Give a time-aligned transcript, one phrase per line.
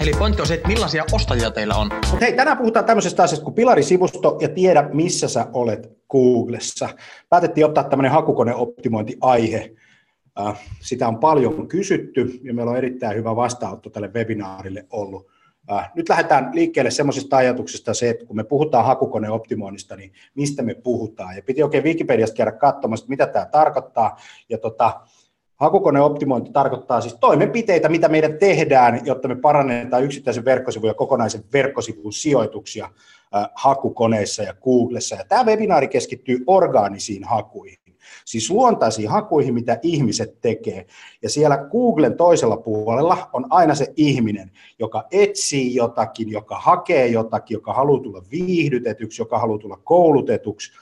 [0.00, 1.90] Eli pointti on se, että millaisia ostajia teillä on.
[2.10, 6.88] Mut hei, tänään puhutaan tämmöisestä asiasta kuin Pilari-sivusto ja tiedä, missä sä olet Googlessa.
[7.28, 9.74] Päätettiin ottaa tämmöinen hakukoneoptimointi-aihe.
[10.40, 15.26] Äh, sitä on paljon kysytty ja meillä on erittäin hyvä vastaanotto tälle webinaarille ollut.
[15.72, 20.74] Äh, nyt lähdetään liikkeelle semmoisista ajatuksista se, että kun me puhutaan hakukoneoptimoinnista, niin mistä me
[20.74, 21.36] puhutaan.
[21.36, 24.16] Ja piti oikein Wikipediasta käydä katsomassa, mitä tämä tarkoittaa.
[24.48, 25.00] Ja tota,
[25.60, 32.12] Hakukoneoptimointi tarkoittaa siis toimenpiteitä, mitä meidän tehdään, jotta me parannetaan yksittäisen verkkosivun ja kokonaisen verkkosivun
[32.12, 32.88] sijoituksia
[33.54, 35.16] hakukoneissa ja Googlessa.
[35.16, 37.78] Ja tämä webinaari keskittyy orgaanisiin hakuihin,
[38.24, 40.86] siis luontaisiin hakuihin, mitä ihmiset tekee.
[41.22, 47.54] Ja siellä Googlen toisella puolella on aina se ihminen, joka etsii jotakin, joka hakee jotakin,
[47.54, 50.72] joka haluaa tulla viihdytetyksi, joka haluaa tulla koulutetuksi,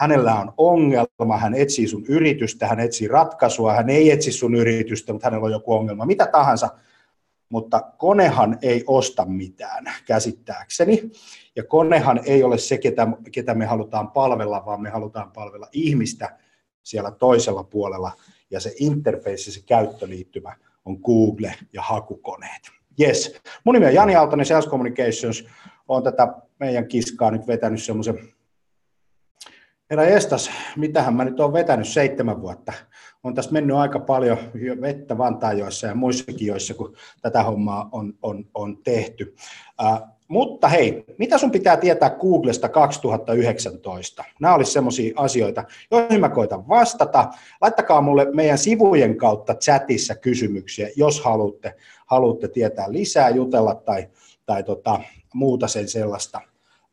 [0.00, 5.12] hänellä on ongelma, hän etsii sun yritystä, hän etsii ratkaisua, hän ei etsi sun yritystä,
[5.12, 6.68] mutta hänellä on joku ongelma, mitä tahansa,
[7.48, 11.10] mutta konehan ei osta mitään, käsittääkseni.
[11.56, 16.38] Ja konehan ei ole se, ketä, ketä me halutaan palvella, vaan me halutaan palvella ihmistä
[16.82, 18.12] siellä toisella puolella.
[18.50, 22.62] Ja se interface, se käyttöliittymä on Google ja hakukoneet.
[23.00, 23.40] Yes.
[23.64, 25.44] Mun nimi on Jani Aaltonen, Sales Communications.
[25.88, 28.18] Olen tätä meidän kiskaa nyt vetänyt semmoisen
[29.90, 32.72] Herra Estas, mitähän mä nyt olen vetänyt seitsemän vuotta.
[33.24, 34.38] On tässä mennyt aika paljon
[34.80, 39.34] vettä Vantaajoissa ja muissakin joissa, kun tätä hommaa on, on, on tehty.
[39.82, 44.24] Uh, mutta hei, mitä sun pitää tietää Googlesta 2019?
[44.40, 47.30] Nämä olisivat sellaisia asioita, joihin mä koitan vastata.
[47.60, 51.74] Laittakaa mulle meidän sivujen kautta chatissa kysymyksiä, jos haluatte,
[52.06, 54.08] haluatte tietää lisää, jutella tai,
[54.46, 55.00] tai tota,
[55.34, 56.40] muuta sen sellaista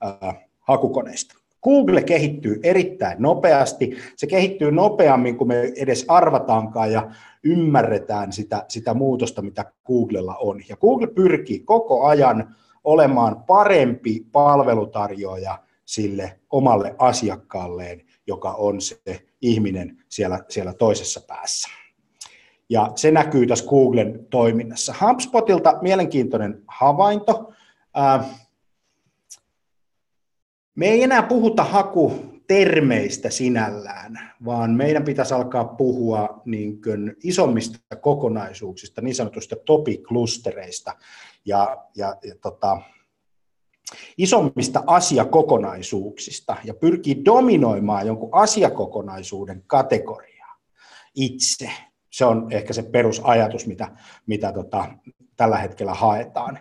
[0.05, 1.46] uh, hakukoneista.
[1.67, 3.97] Google kehittyy erittäin nopeasti.
[4.15, 7.11] Se kehittyy nopeammin kuin me edes arvataankaan ja
[7.43, 10.61] ymmärretään sitä, sitä muutosta, mitä Googlella on.
[10.69, 18.97] Ja Google pyrkii koko ajan olemaan parempi palvelutarjoaja sille omalle asiakkaalleen, joka on se
[19.41, 21.69] ihminen siellä, siellä toisessa päässä.
[22.69, 24.93] Ja se näkyy tässä Googlen toiminnassa.
[25.01, 27.53] HubSpotilta mielenkiintoinen havainto.
[30.77, 39.01] Me ei enää puhuta hakutermeistä sinällään, vaan meidän pitäisi alkaa puhua niin kuin isommista kokonaisuuksista,
[39.01, 40.95] niin sanotusta topiklustereista
[41.45, 42.81] ja, ja, ja tota,
[44.17, 50.57] isommista asiakokonaisuuksista ja pyrkii dominoimaan jonkun asiakokonaisuuden kategoriaa
[51.15, 51.69] itse.
[52.11, 53.91] Se on ehkä se perusajatus, mitä,
[54.25, 54.85] mitä tota,
[55.35, 56.59] tällä hetkellä haetaan.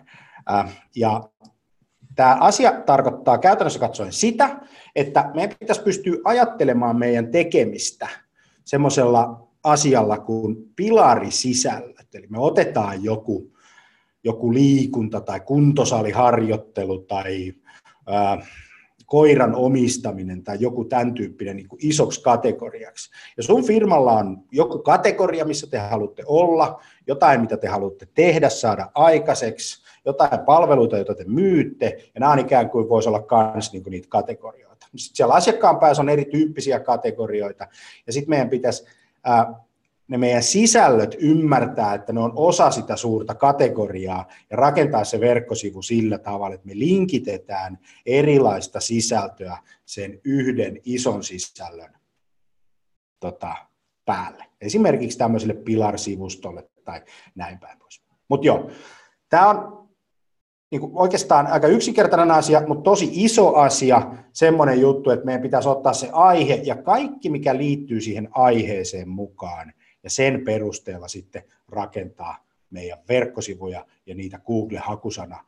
[0.95, 1.29] Ja
[2.17, 4.59] Tämä asia tarkoittaa käytännössä katsoen sitä,
[4.95, 8.07] että meidän pitäisi pystyä ajattelemaan meidän tekemistä
[8.65, 12.15] semmoisella asialla kuin pilarisisällöt.
[12.15, 13.51] Eli me otetaan joku,
[14.23, 17.53] joku liikunta tai kuntosaliharjoittelu tai
[18.07, 18.45] ää,
[19.05, 23.11] koiran omistaminen tai joku tämän tyyppinen niin kuin isoksi kategoriaksi.
[23.37, 28.49] Ja sun firmalla on joku kategoria, missä te haluatte olla, jotain, mitä te haluatte tehdä,
[28.49, 33.73] saada aikaiseksi, jotain palveluita, joita te myytte, ja nämä on ikään kuin voisi olla myös
[33.73, 34.87] niin niitä kategorioita.
[34.95, 37.67] Sitten siellä asiakkaan päässä on erityyppisiä kategorioita,
[38.07, 38.85] ja sitten meidän pitäisi
[40.07, 45.81] ne meidän sisällöt ymmärtää, että ne on osa sitä suurta kategoriaa ja rakentaa se verkkosivu
[45.81, 51.93] sillä tavalla, että me linkitetään erilaista sisältöä sen yhden ison sisällön
[53.19, 53.55] tota,
[54.05, 54.45] päälle.
[54.61, 57.01] Esimerkiksi tämmöiselle pilarsivustolle tai
[57.35, 58.01] näin päin pois.
[58.27, 58.69] Mutta joo,
[59.29, 59.76] tämä on
[60.71, 65.69] niin kuin oikeastaan aika yksinkertainen asia, mutta tosi iso asia, semmoinen juttu, että meidän pitäisi
[65.69, 69.73] ottaa se aihe ja kaikki, mikä liittyy siihen aiheeseen mukaan,
[70.03, 75.45] ja sen perusteella sitten rakentaa meidän verkkosivuja ja niitä Google-hakusana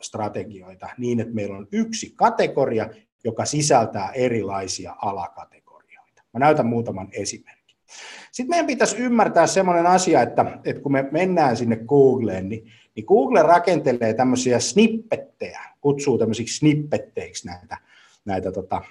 [0.00, 2.90] strategioita niin, että meillä on yksi kategoria,
[3.24, 6.22] joka sisältää erilaisia alakategorioita.
[6.32, 7.57] Mä näytän muutaman esimerkin.
[8.32, 13.06] Sitten meidän pitäisi ymmärtää sellainen asia, että, että kun me mennään sinne Googleen, niin niin
[13.06, 17.76] Google rakentelee tämmöisiä snippettejä, kutsuu tämmöisiksi snippetteiksi näitä,
[18.24, 18.82] näitä tota,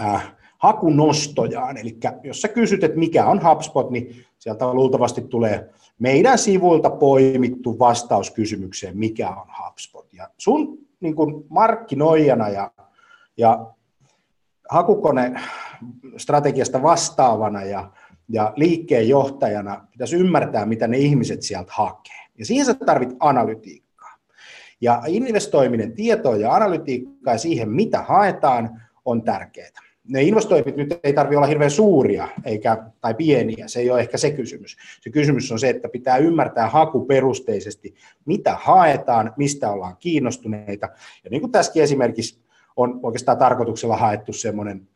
[0.00, 1.76] äh, hakunostojaan.
[1.76, 7.78] Eli jos sä kysyt, että mikä on HubSpot, niin sieltä luultavasti tulee meidän sivuilta poimittu
[7.78, 10.12] vastaus kysymykseen, mikä on HubSpot.
[10.12, 12.70] Ja sun niin kuin markkinoijana ja,
[13.36, 13.66] ja
[14.68, 15.40] hakukone
[16.16, 17.90] strategiasta vastaavana ja,
[18.28, 22.26] ja liikkeenjohtajana pitäisi ymmärtää, mitä ne ihmiset sieltä hakee.
[22.38, 24.16] Ja siihen sä tarvit analytiikkaa.
[24.80, 29.70] Ja investoiminen tietoon ja analytiikkaa ja siihen, mitä haetaan, on tärkeää.
[30.08, 34.18] Ne investoinnit nyt ei tarvitse olla hirveän suuria eikä, tai pieniä, se ei ole ehkä
[34.18, 34.76] se kysymys.
[35.00, 40.88] Se kysymys on se, että pitää ymmärtää hakuperusteisesti, mitä haetaan, mistä ollaan kiinnostuneita.
[41.24, 42.45] Ja niin kuin tässäkin esimerkiksi
[42.76, 44.88] on oikeastaan tarkoituksella haettu semmoinen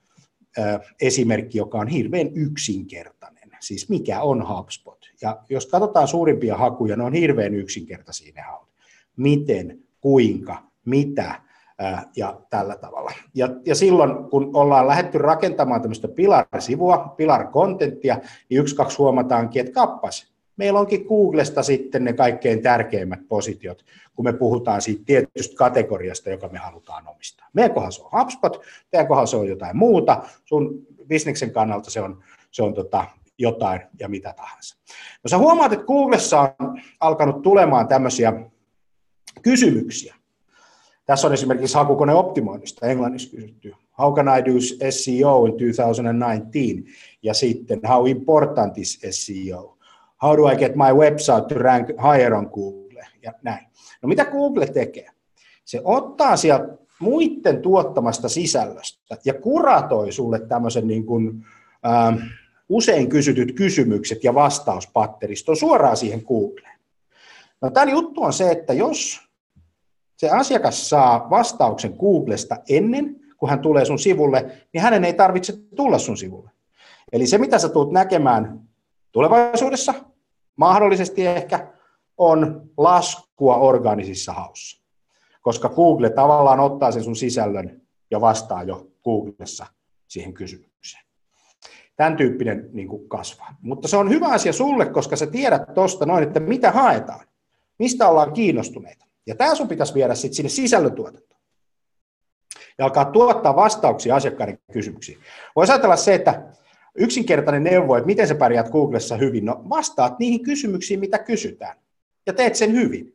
[1.01, 3.51] esimerkki, joka on hirveän yksinkertainen.
[3.61, 4.99] Siis mikä on HubSpot?
[5.23, 8.69] Ja jos katsotaan suurimpia hakuja, ne on hirveän yksinkertaisia ne haut.
[9.17, 11.43] Miten, kuinka, mitä
[12.17, 13.13] ja tällä tavalla.
[13.35, 19.73] Ja, ja silloin, kun ollaan lähdetty rakentamaan tämmöistä Pilar-sivua, Pilar-kontenttia, niin yksi, kaksi huomataankin, että
[19.73, 20.30] kappas,
[20.61, 23.85] meillä onkin Googlesta sitten ne kaikkein tärkeimmät positiot,
[24.15, 27.49] kun me puhutaan siitä tietystä kategoriasta, joka me halutaan omistaa.
[27.53, 28.61] Meidän kohdalla se on HubSpot,
[28.91, 33.07] teidän kohdalla se on jotain muuta, sun bisneksen kannalta se on, se on tota,
[33.39, 34.77] jotain ja mitä tahansa.
[35.25, 38.33] No sä huomaat, että Googlessa on alkanut tulemaan tämmöisiä
[39.43, 40.15] kysymyksiä.
[41.07, 43.75] Tässä on esimerkiksi hakukoneoptimoinnista englanniksi kysytty.
[43.99, 44.53] How can I do
[44.91, 46.91] SEO in 2019?
[47.23, 49.80] Ja sitten, how important is SEO?
[50.23, 53.07] How do I get my website to rank higher on Google?
[53.23, 53.67] Ja näin.
[54.03, 55.11] No mitä Google tekee?
[55.65, 56.69] Se ottaa sieltä
[57.01, 61.47] muiden tuottamasta sisällöstä ja kuratoi sulle tämmöisen niin kuin,
[61.87, 62.17] ähm,
[62.69, 66.81] usein kysytyt kysymykset ja vastauspatteriston suoraan siihen Googleen.
[67.63, 69.21] No tämän juttu on se, että jos
[70.17, 75.53] se asiakas saa vastauksen Googlesta ennen kuin hän tulee sun sivulle, niin hänen ei tarvitse
[75.77, 76.51] tulla sun sivulle.
[77.13, 78.61] Eli se, mitä sä tulet näkemään
[79.13, 79.95] tulevaisuudessa,
[80.61, 81.73] mahdollisesti ehkä,
[82.17, 84.83] on laskua organisissa haussa.
[85.43, 89.67] Koska Google tavallaan ottaa sen sun sisällön ja vastaa jo Googlessa
[90.09, 91.05] siihen kysymykseen.
[91.97, 93.55] Tämän tyyppinen niin kuin kasvaa.
[93.63, 97.27] Mutta se on hyvä asia sulle, koska sä tiedät tuosta noin, että mitä haetaan,
[97.79, 99.07] mistä ollaan kiinnostuneita.
[99.27, 101.41] Ja tämä sun pitäisi viedä sitten sinne sisällöntuotantoon.
[102.79, 105.19] Ja alkaa tuottaa vastauksia asiakkaiden kysymyksiin.
[105.57, 106.50] Voisi ajatella se, että
[107.01, 111.77] yksinkertainen neuvo, että miten sä pärjäät Googlessa hyvin, no vastaat niihin kysymyksiin, mitä kysytään.
[112.27, 113.15] Ja teet sen hyvin.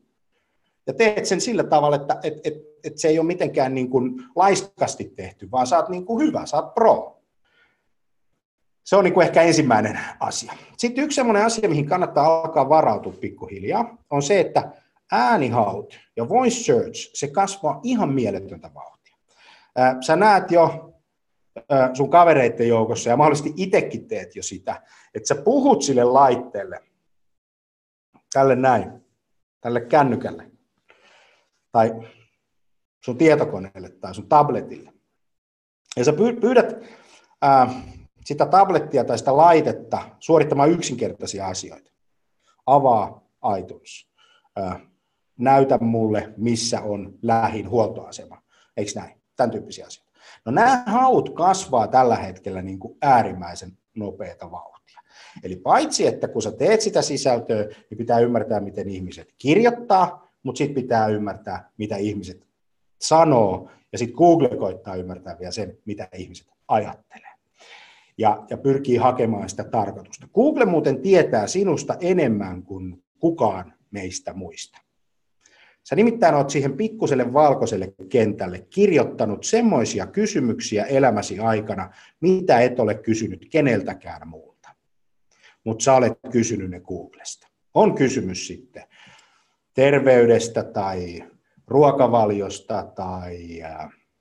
[0.87, 2.53] Ja teet sen sillä tavalla, että et, et,
[2.83, 6.73] et se ei ole mitenkään niin kuin laiskasti tehty, vaan oot niin kuin hyvä, oot
[6.73, 7.21] pro.
[8.83, 10.53] Se on niin kuin ehkä ensimmäinen asia.
[10.77, 14.71] Sitten yksi sellainen asia, mihin kannattaa alkaa varautua pikkuhiljaa, on se, että
[15.11, 19.15] äänihaut ja voice search, se kasvaa ihan mieletöntä vauhtia.
[20.01, 20.94] Sä näet jo
[21.93, 24.81] sun kavereiden joukossa ja mahdollisesti itsekin teet jo sitä,
[25.13, 26.79] että sä puhut sille laitteelle,
[28.33, 28.91] tälle näin,
[29.61, 30.51] tälle kännykälle,
[31.71, 31.91] tai
[33.05, 34.93] sun tietokoneelle tai sun tabletille.
[35.97, 36.75] Ja sä pyydät
[37.41, 37.81] ää,
[38.25, 41.91] sitä tablettia tai sitä laitetta suorittamaan yksinkertaisia asioita.
[42.65, 43.27] Avaa
[43.59, 44.07] iTunes.
[44.55, 44.79] Ää,
[45.39, 48.41] näytä mulle, missä on lähin huoltoasema.
[48.77, 49.21] Eikö näin?
[49.35, 50.04] Tämän tyyppisiä asioita.
[50.45, 55.01] No nämä haut kasvaa tällä hetkellä niin kuin äärimmäisen nopeata vauhtia.
[55.43, 60.57] Eli paitsi, että kun sä teet sitä sisältöä, niin pitää ymmärtää, miten ihmiset kirjoittaa, mutta
[60.57, 62.47] sitten pitää ymmärtää, mitä ihmiset
[63.01, 67.31] sanoo, ja sitten Google koittaa ymmärtää vielä sen, mitä ihmiset ajattelee.
[68.17, 70.27] Ja, ja pyrkii hakemaan sitä tarkoitusta.
[70.33, 74.84] Google muuten tietää sinusta enemmän kuin kukaan meistä muista.
[75.89, 81.89] Sä nimittäin oot siihen pikkuselle valkoiselle kentälle kirjoittanut semmoisia kysymyksiä elämäsi aikana,
[82.21, 84.69] mitä et ole kysynyt keneltäkään muulta.
[85.63, 87.47] Mutta sä olet kysynyt ne Googlesta.
[87.73, 88.83] On kysymys sitten
[89.73, 91.23] terveydestä tai
[91.67, 93.63] ruokavaliosta tai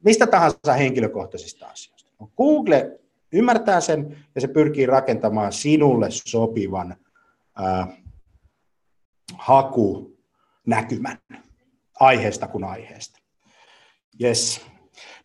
[0.05, 2.13] mistä tahansa henkilökohtaisista asioista.
[2.21, 3.01] No Google
[3.33, 6.97] ymmärtää sen ja se pyrkii rakentamaan sinulle sopivan
[7.61, 7.89] äh,
[9.39, 11.19] hakunäkymän
[12.01, 13.21] aiheesta kuin aiheesta.
[14.23, 14.67] Yes.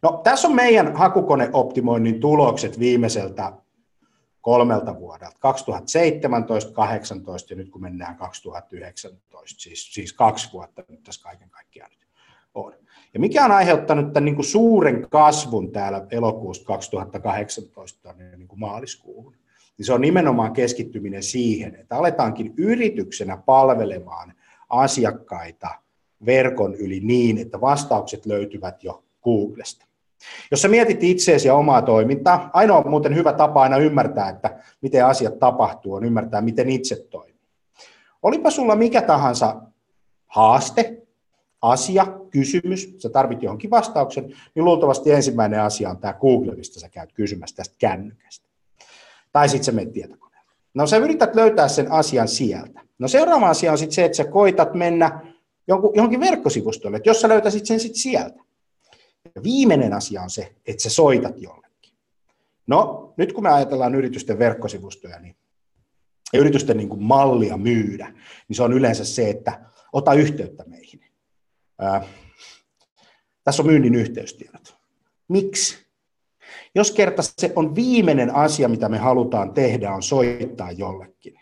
[0.01, 3.53] No, tässä on meidän hakukoneoptimoinnin tulokset viimeiseltä
[4.41, 11.23] kolmelta vuodelta, 2017, 2018 ja nyt kun mennään 2019, siis, siis kaksi vuotta nyt tässä
[11.23, 11.91] kaiken kaikkiaan
[12.53, 12.73] on.
[13.13, 19.35] Ja mikä on aiheuttanut tämän niin kuin suuren kasvun täällä elokuusta 2018 niin kuin maaliskuuhun,
[19.77, 24.33] niin se on nimenomaan keskittyminen siihen, että aletaankin yrityksenä palvelemaan
[24.69, 25.69] asiakkaita–
[26.25, 29.85] verkon yli niin, että vastaukset löytyvät jo Googlesta.
[30.51, 35.05] Jos sä mietit itseesi ja omaa toimintaa, ainoa muuten hyvä tapa aina ymmärtää, että miten
[35.05, 37.39] asiat tapahtuu, on ymmärtää, miten itse toimii.
[38.23, 39.61] Olipa sulla mikä tahansa
[40.27, 41.01] haaste,
[41.61, 44.23] asia, kysymys, sä tarvit johonkin vastauksen,
[44.55, 48.49] niin luultavasti ensimmäinen asia on tämä Google, mistä sä käyt kysymässä tästä kännykästä.
[49.31, 50.51] Tai sitten sä menet tietokoneelle.
[50.73, 52.81] No sä yrität löytää sen asian sieltä.
[52.99, 55.19] No seuraava asia on sitten se, että sä koitat mennä
[55.95, 58.43] johonkin verkkosivustolle, että jos sä löytäisit sen sitten sieltä.
[59.35, 61.93] Ja viimeinen asia on se, että sä soitat jollekin.
[62.67, 65.35] No, nyt kun me ajatellaan yritysten verkkosivustoja, niin
[66.33, 68.13] yritysten niin kuin mallia myydä,
[68.47, 70.99] niin se on yleensä se, että ota yhteyttä meihin.
[71.79, 72.03] Ää,
[73.43, 74.75] tässä on myynnin yhteystiedot.
[75.27, 75.89] Miksi?
[76.75, 81.39] Jos kerta se on viimeinen asia, mitä me halutaan tehdä, on soittaa jollekin,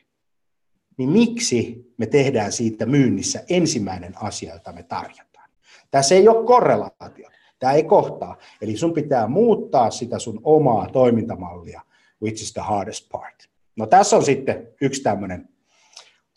[0.97, 5.49] niin miksi me tehdään siitä myynnissä ensimmäinen asia, jota me tarjotaan?
[5.91, 7.29] Tässä ei ole korrelaatio.
[7.59, 8.37] Tämä ei kohtaa.
[8.61, 11.81] Eli sun pitää muuttaa sitä sun omaa toimintamallia,
[12.21, 13.49] which is the hardest part.
[13.75, 15.49] No tässä on sitten yksi tämmöinen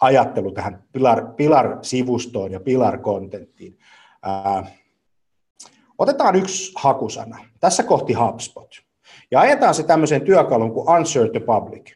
[0.00, 3.78] ajattelu tähän Pilar, Pilar-sivustoon ja Pilar-kontenttiin.
[5.98, 7.38] otetaan yksi hakusana.
[7.60, 8.70] Tässä kohti HubSpot.
[9.30, 11.92] Ja ajetaan se tämmöiseen työkalun kuin Answer the Public.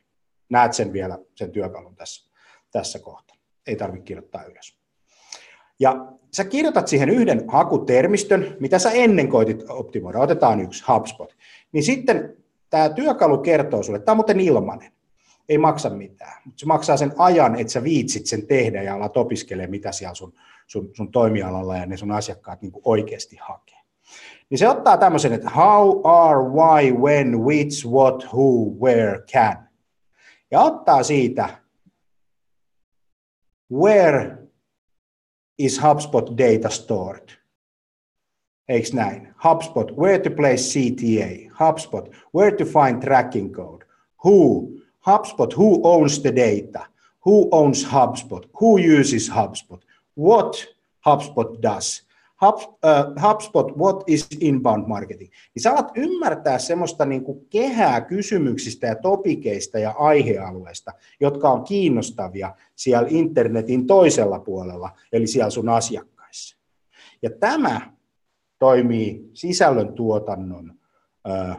[0.49, 2.34] Näet sen vielä, sen työkalun tässä,
[2.79, 3.37] tässä kohtaa.
[3.67, 4.79] Ei tarvitse kirjoittaa ylös.
[5.81, 10.19] Ja sä kirjoitat siihen yhden hakutermistön, mitä sä ennen koitit optimoida.
[10.19, 11.37] Otetaan yksi HubSpot.
[11.73, 12.37] Niin sitten
[12.71, 14.93] tämä työkalu kertoo sulle, että tämä on muuten ilmainen
[15.49, 19.17] ei maksa mitään, mutta se maksaa sen ajan, että sä viitsit sen tehdä ja alat
[19.17, 20.33] opiskelemaan, mitä siellä sun,
[20.67, 23.79] sun, sun toimialalla ja ne sun asiakkaat niin oikeasti hakee.
[24.51, 29.69] Niin se ottaa tämmöisen, että how, are, why, when, which, what, who, where, can.
[30.51, 31.49] Ja ottaa siitä,
[33.75, 34.39] where
[35.59, 37.33] is HubSpot data stored?
[38.71, 39.35] Eikö näin?
[39.45, 41.51] HubSpot, where to place CTA.
[41.51, 43.85] HubSpot, where to find tracking code.
[44.23, 46.87] Who, HubSpot, who owns the data?
[47.25, 48.45] Who owns HubSpot?
[48.61, 49.81] Who uses HubSpot?
[50.15, 50.67] What
[51.05, 52.03] HubSpot does?
[52.47, 55.31] Hub, uh, HubSpot, what is inbound marketing?
[55.55, 61.65] Niin sä alat ymmärtää semmoista niin kuin kehää kysymyksistä ja topikeista ja aihealueista, jotka on
[61.65, 66.59] kiinnostavia siellä internetin toisella puolella, eli siellä sun asiakkaissa.
[67.23, 67.81] Ja tämä
[68.59, 70.75] toimii sisällön tuotannon
[71.29, 71.55] ö,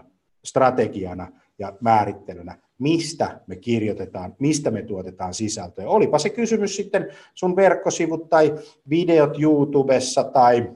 [0.45, 5.87] strategiana ja määrittelynä mistä me kirjoitetaan, mistä me tuotetaan sisältöä.
[5.87, 8.55] Olipa se kysymys sitten sun verkkosivut tai
[8.89, 10.71] videot YouTubessa tai,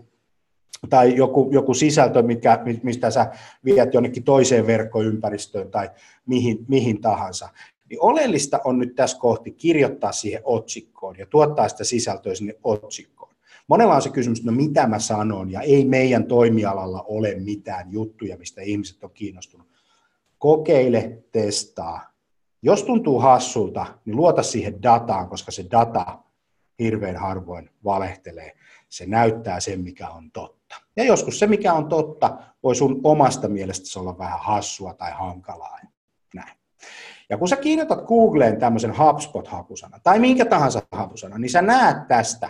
[0.89, 3.31] tai joku, joku sisältö, mikä, mistä sä
[3.65, 5.89] viet jonnekin toiseen verkkoympäristöön tai
[6.25, 7.49] mihin, mihin tahansa.
[7.89, 13.33] Niin oleellista on nyt tässä kohti kirjoittaa siihen otsikkoon ja tuottaa sitä sisältöä sinne otsikkoon.
[13.67, 18.37] Monella on se kysymys, no mitä mä sanon, ja ei meidän toimialalla ole mitään juttuja,
[18.37, 19.68] mistä ihmiset on kiinnostunut
[20.39, 22.09] kokeile, testaa.
[22.61, 26.19] Jos tuntuu hassulta, niin luota siihen dataan, koska se data
[26.79, 28.51] hirveän harvoin valehtelee.
[28.89, 30.75] Se näyttää sen, mikä on totta.
[30.95, 35.79] Ja joskus se, mikä on totta, voi sun omasta mielestäsi olla vähän hassua tai hankalaa.
[36.33, 36.57] Näin.
[37.29, 42.49] Ja kun sä kirjoitat Googleen tämmöisen HubSpot-hakusana tai minkä tahansa hakusana, niin sä näet tästä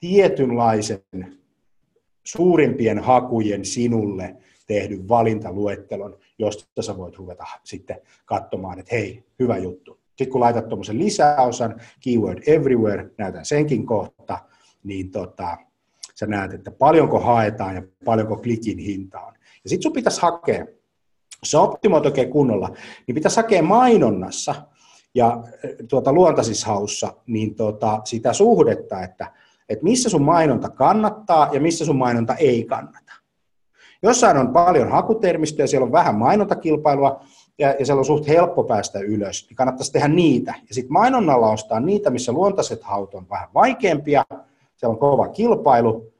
[0.00, 1.38] tietynlaisen
[2.24, 4.36] suurimpien hakujen sinulle
[4.66, 9.98] tehdyn valintaluettelon, josta sä voit ruveta sitten katsomaan, että hei, hyvä juttu.
[10.08, 14.38] Sitten kun laitat tuommoisen lisäosan, keyword everywhere, näytän senkin kohta,
[14.84, 15.56] niin tota,
[16.14, 19.34] sä näet, että paljonko haetaan ja paljonko klikin hinta on.
[19.64, 20.66] Ja sitten sun pitäisi hakea,
[21.42, 22.68] jos sä optimoit oikein kunnolla,
[23.06, 24.54] niin pitäisi hakea mainonnassa
[25.14, 25.42] ja
[25.88, 29.32] tuota, luontaisishaussa niin tota, sitä suhdetta, että,
[29.68, 33.12] että missä sun mainonta kannattaa ja missä sun mainonta ei kannata.
[34.02, 37.20] Jossain on paljon hakutermistöjä, siellä on vähän mainontakilpailua,
[37.58, 40.54] ja, ja siellä on suht helppo päästä ylös, niin kannattaisi tehdä niitä.
[40.68, 44.24] Ja sitten mainonnalla ostaa niitä, missä luontaiset haut on vähän vaikeampia,
[44.76, 46.12] siellä on kova kilpailu,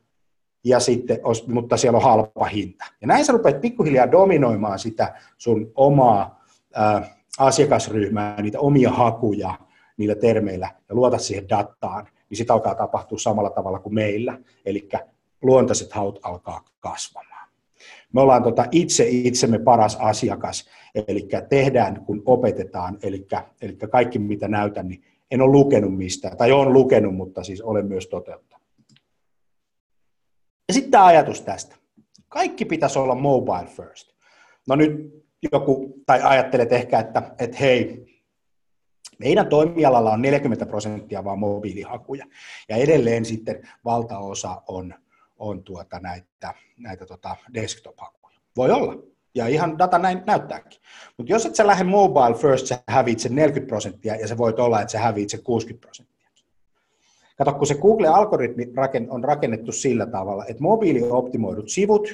[0.64, 2.84] ja sitten, mutta siellä on halpa hinta.
[3.00, 6.44] Ja näin sä rupeat pikkuhiljaa dominoimaan sitä sun omaa
[6.74, 7.08] ää,
[7.38, 9.54] asiakasryhmää, niitä omia hakuja
[9.96, 14.88] niillä termeillä, ja luota siihen dataan, niin sitten alkaa tapahtua samalla tavalla kuin meillä, eli
[15.42, 17.27] luontaiset haut alkaa kasvamaan.
[18.12, 20.68] Me ollaan tota itse itsemme paras asiakas,
[21.08, 23.26] eli tehdään kun opetetaan, eli,
[23.90, 28.06] kaikki mitä näytän, niin en ole lukenut mistään, tai olen lukenut, mutta siis olen myös
[28.06, 28.68] toteuttanut.
[30.68, 31.76] Ja sitten tämä ajatus tästä.
[32.28, 34.08] Kaikki pitäisi olla mobile first.
[34.68, 38.06] No nyt joku, tai ajattelet ehkä, että, että hei,
[39.18, 42.26] meidän toimialalla on 40 prosenttia vaan mobiilihakuja,
[42.68, 44.94] ja edelleen sitten valtaosa on
[45.38, 48.38] on tuota näitä, näitä tota desktop-hakuja.
[48.56, 48.94] Voi olla.
[49.34, 50.80] Ja ihan data näin näyttääkin.
[51.16, 54.54] Mutta jos et sä lähde mobile first, sä häviit sen 40 prosenttia ja se voi
[54.58, 56.18] olla, että sä häviit sen 60 prosenttia.
[57.38, 58.66] Kato, kun se Google-algoritmi
[59.08, 62.08] on rakennettu sillä tavalla, että mobiilioptimoidut sivut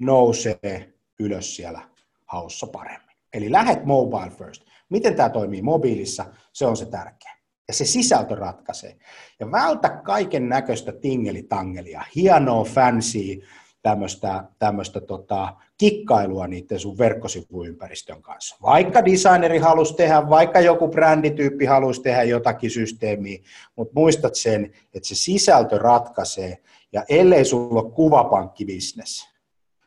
[0.00, 1.80] nousee ylös siellä
[2.26, 3.16] haussa paremmin.
[3.32, 4.62] Eli lähet mobile first.
[4.88, 7.37] Miten tämä toimii mobiilissa, se on se tärkeä.
[7.68, 8.96] Ja se sisältö ratkaisee.
[9.40, 13.42] Ja vältä kaiken näköistä tingelitangelia, hienoa, fancy,
[13.82, 18.56] tämmöistä, tämmöistä tota, kikkailua niiden sun verkkosivuympäristön kanssa.
[18.62, 23.38] Vaikka designeri halusi tehdä, vaikka joku brändityyppi halusi tehdä jotakin systeemiä,
[23.76, 26.58] mutta muistat sen, että se sisältö ratkaisee,
[26.92, 29.28] ja ellei sulla ole kuvapankkibisnes,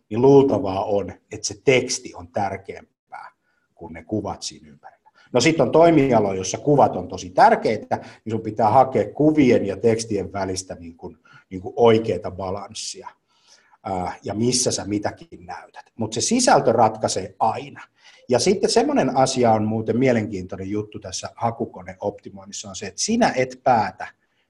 [0.09, 3.31] niin luultavaa on, että se teksti on tärkeämpää
[3.75, 5.00] kuin ne kuvat siinä ympärillä.
[5.33, 9.77] No sitten on toimialo, jossa kuvat on tosi tärkeitä, niin sun pitää hakea kuvien ja
[9.77, 11.17] tekstien välistä niin kuin,
[11.49, 13.09] niin kuin oikeaa balanssia
[14.23, 15.85] ja missä sä mitäkin näytät.
[15.95, 17.81] Mutta se sisältö ratkaisee aina.
[18.29, 23.59] Ja sitten semmoinen asia on muuten mielenkiintoinen juttu tässä hakukoneoptimoinnissa on se, että sinä et
[23.63, 24.07] päätä,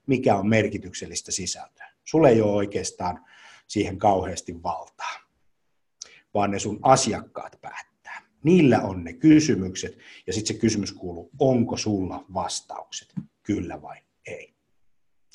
[0.07, 1.91] mikä on merkityksellistä sisältöä.
[2.03, 3.25] Sulle ei ole oikeastaan
[3.67, 5.15] siihen kauheasti valtaa,
[6.33, 7.90] vaan ne sun asiakkaat päättää.
[8.43, 14.53] Niillä on ne kysymykset, ja sitten se kysymys kuuluu, onko sulla vastaukset, kyllä vai ei.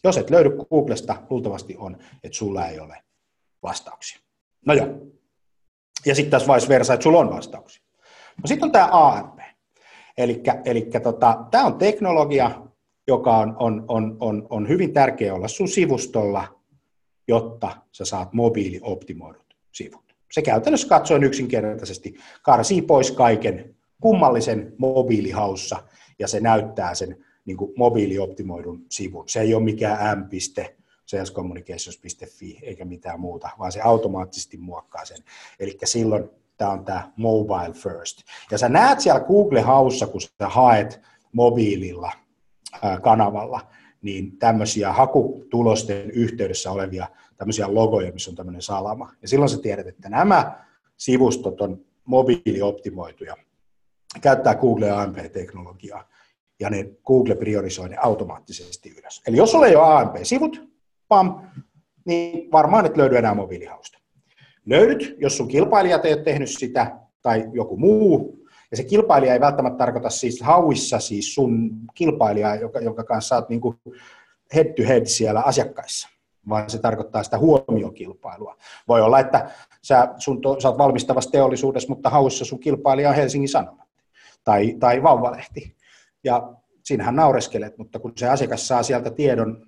[0.05, 3.03] Jos et löydy Googlesta, luultavasti on, että sulla ei ole
[3.63, 4.21] vastauksia.
[4.67, 4.89] No joo.
[6.07, 7.83] Ja sitten tässä vice versa, että sulla on vastauksia.
[8.43, 9.39] No sitten on tämä AMP.
[10.65, 12.63] Eli tota, tämä on teknologia,
[13.07, 16.61] joka on, on, on, on, on hyvin tärkeä olla sun sivustolla,
[17.29, 20.06] jotta sä saat mobiilioptimoidut sivut.
[20.33, 25.83] Se käytännössä katsoen yksinkertaisesti karsii pois kaiken kummallisen mobiilihaussa
[26.19, 29.29] ja se näyttää sen niin kuin mobiilioptimoidun sivun.
[29.29, 35.19] Se ei ole mikään M-piste, salescommunications.fi eikä mitään muuta, vaan se automaattisesti muokkaa sen.
[35.61, 38.23] Eli silloin tämä on tämä mobile first.
[38.51, 41.01] Ja sä näet siellä Google Haussa, kun sä haet
[41.33, 42.13] mobiililla
[43.03, 43.61] kanavalla,
[44.03, 49.13] niin tämmöisiä hakutulosten yhteydessä olevia tämmöisiä logoja, missä on tämmöinen salama.
[49.23, 50.65] Ja silloin sä tiedät, että nämä
[50.97, 53.37] sivustot on mobiilioptimoituja,
[54.21, 56.09] käyttää Google AMP-teknologiaa,
[56.61, 59.23] ja ne Google priorisoi ne automaattisesti ylös.
[59.27, 60.69] Eli jos ole AMP-sivut,
[61.09, 61.41] pam,
[62.05, 63.99] niin varmaan et löydy enää mobiilihausta.
[64.67, 68.46] Löydyt, jos sun kilpailijat ei ole tehnyt sitä, tai joku muu,
[68.77, 73.61] se kilpailija ei välttämättä tarkoita siis hauissa siis sun kilpailijaa, joka, jonka kanssa olet niin
[74.55, 76.09] head to head siellä asiakkaissa,
[76.49, 78.57] vaan se tarkoittaa sitä huomiokilpailua.
[78.89, 79.51] Voi olla, että
[79.83, 83.89] sä, sun to, sä oot valmistavassa teollisuudessa, mutta hauissa sun kilpailija on Helsingin Sanomat
[84.45, 85.77] tai, tai Vauvalehti.
[86.25, 86.53] Ja
[86.85, 89.67] siinähän naureskelet, mutta kun se asiakas saa sieltä tiedon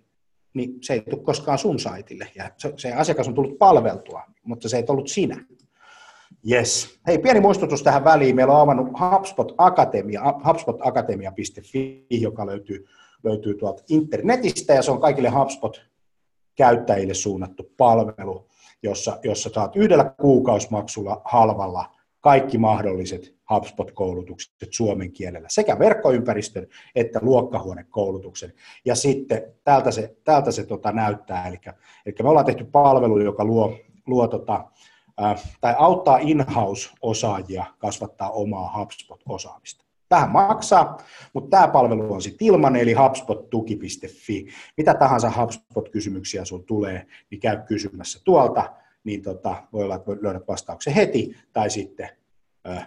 [0.55, 2.29] niin se ei tule koskaan sun saitille.
[2.35, 5.45] Ja se, se asiakas on tullut palveltua, mutta se ei ollut sinä.
[6.51, 6.99] Yes.
[7.07, 8.37] Hei, pieni muistutus tähän väliin.
[8.37, 12.87] Meillä on avannut HubSpot Akatemia, hubspotakatemia.fi, joka löytyy,
[13.25, 18.49] löytyy tuolta internetistä, ja se on kaikille HubSpot-käyttäjille suunnattu palvelu,
[18.83, 28.53] jossa, jossa saat yhdellä kuukausimaksulla halvalla kaikki mahdolliset HubSpot-koulutukset suomen kielellä, sekä verkkoympäristön että luokkahuonekoulutuksen.
[28.85, 31.59] Ja sitten täältä se, täältä se tota näyttää, eli,
[32.07, 34.65] eli me ollaan tehty palvelu, joka luo, luo tota,
[35.61, 39.85] tai auttaa in-house-osaajia kasvattaa omaa HubSpot-osaamista.
[40.09, 40.99] Tähän maksaa,
[41.33, 44.47] mutta tämä palvelu on sitten ilmanen, eli hubspottuki.fi.
[44.77, 48.73] Mitä tahansa HubSpot-kysymyksiä sun tulee, niin käy kysymässä tuolta,
[49.05, 52.09] niin tota, voi olla, että löydät vastauksen heti, tai sitten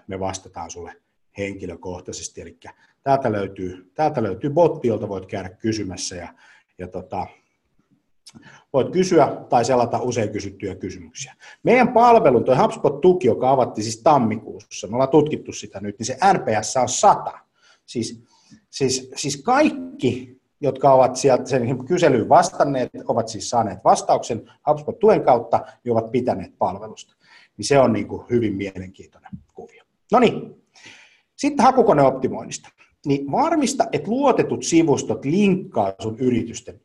[0.08, 0.96] me vastataan sulle
[1.38, 2.42] henkilökohtaisesti.
[2.42, 2.58] Eli
[3.04, 6.34] täältä löytyy, täältä löytyy botti, jolta voit käydä kysymässä ja,
[6.78, 7.28] ja tota,
[8.74, 11.36] voit kysyä tai selata usein kysyttyjä kysymyksiä.
[11.64, 16.18] Meidän palvelun, tuo HubSpot-tuki, joka avattiin siis tammikuussa, me ollaan tutkittu sitä nyt, niin se
[16.34, 17.32] NPS on 100.
[17.86, 18.24] Siis,
[18.70, 25.66] siis, siis kaikki, jotka ovat sieltä sen kyselyyn vastanneet, ovat siis saaneet vastauksen HubSpot-tuen kautta,
[25.84, 27.16] niin ovat pitäneet palvelusta.
[27.58, 29.84] Niin se on niin kuin hyvin mielenkiintoinen kuvio.
[30.12, 30.64] No niin,
[31.36, 32.70] sitten hakukoneoptimoinnista.
[33.06, 36.82] Niin varmista, että luotetut sivustot linkkaa sun yritysten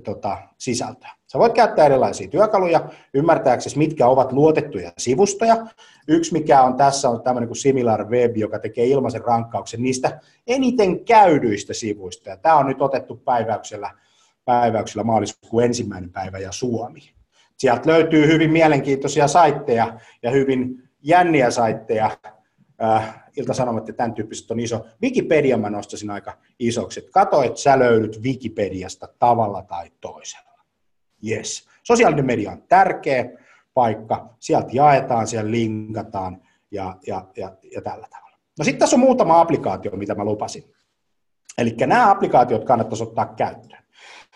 [0.00, 1.10] tota, sisältöä.
[1.26, 5.66] Sä voit käyttää erilaisia työkaluja ymmärtääksesi, mitkä ovat luotettuja sivustoja.
[6.08, 11.04] Yksi, mikä on tässä, on tämmöinen kuin Similar Web, joka tekee ilmaisen rankkauksen niistä eniten
[11.04, 12.30] käydyistä sivuista.
[12.30, 13.90] Ja tämä on nyt otettu päiväyksellä,
[14.44, 17.00] päiväyksellä maaliskuun ensimmäinen päivä ja Suomi.
[17.56, 22.10] Sieltä löytyy hyvin mielenkiintoisia saitteja ja hyvin jänniä saitteja.
[22.82, 24.86] Äh, Ilta-Sanomat ja tämän tyyppiset on iso.
[25.02, 27.00] Wikipedia mä nostasin aika isoksi.
[27.00, 30.60] Et kato, että sä löydyt Wikipediasta tavalla tai toisella.
[31.28, 31.68] Yes.
[31.82, 33.24] Sosiaalinen media on tärkeä
[33.74, 34.34] paikka.
[34.38, 38.36] Sieltä jaetaan, siellä linkataan ja, ja, ja, ja tällä tavalla.
[38.58, 40.64] No sitten tässä on muutama applikaatio, mitä mä lupasin.
[41.58, 43.82] Eli nämä applikaatiot kannattaisi ottaa käyttöön.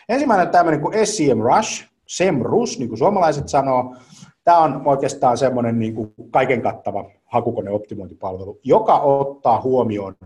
[0.08, 3.96] Ensimmäinen on tämmöinen kuin SEM Rush, SEMrush, niin kuin suomalaiset sanoo.
[4.50, 10.16] Tämä on oikeastaan semmoinen niin kuin kaiken kattava hakukoneoptimointipalvelu, joka ottaa huomioon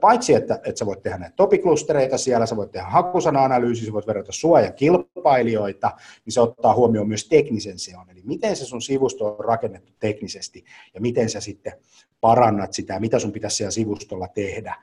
[0.00, 4.06] Paitsi, että, että sä voit tehdä näitä topiklustereita siellä, sä voit tehdä hakusana-analyysiä, sä voit
[4.06, 5.90] verrata suojakilpailijoita,
[6.24, 10.64] niin se ottaa huomioon myös teknisen seon, eli miten se sun sivusto on rakennettu teknisesti
[10.94, 11.72] ja miten sä sitten
[12.20, 14.74] parannat sitä, mitä sun pitäisi siellä sivustolla tehdä,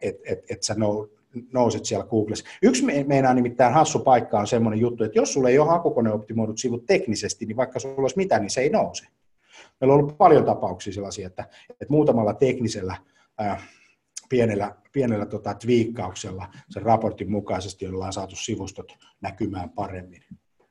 [0.00, 0.74] että et, et sä
[1.52, 2.44] nouset siellä Googlessa.
[2.62, 6.86] Yksi meinaa nimittäin hassu paikka on semmoinen juttu, että jos sulla ei ole hakukoneoptimoidut sivut
[6.86, 9.06] teknisesti, niin vaikka sulla olisi mitä, niin se ei nouse.
[9.80, 12.96] Meillä on ollut paljon tapauksia sellaisia, että, että muutamalla teknisellä
[14.28, 20.22] pienellä, pienellä tota, twiikkauksella sen raportin mukaisesti, jolla on saatu sivustot näkymään paremmin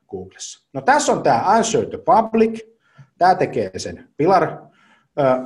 [0.09, 0.67] Googlessa.
[0.73, 2.59] No tässä on tämä Answer to Public,
[3.17, 4.57] tämä tekee sen Pilar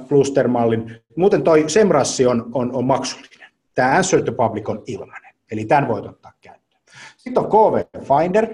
[0.08, 1.02] Cluster-mallin.
[1.17, 3.40] Muuten toi Semrassi on, on, on maksullinen.
[3.82, 6.82] Tämä Answer to Public on ilmainen, eli tämän voit ottaa käyttöön.
[7.17, 8.48] Sitten on KV Finder,